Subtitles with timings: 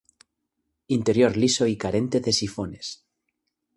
[0.87, 3.05] Interior liso y carente de sifones.